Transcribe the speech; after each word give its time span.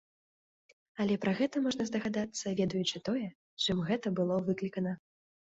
Але 1.03 1.17
пра 1.25 1.33
гэта 1.41 1.55
можна 1.67 1.87
здагадацца, 1.89 2.55
ведаючы 2.61 2.97
тое, 3.11 3.27
чым 3.67 3.77
гэта 3.91 4.15
было 4.23 4.41
выклікана. 4.49 4.99